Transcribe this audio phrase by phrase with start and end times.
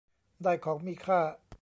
[0.43, 1.19] ได้ของมีค่า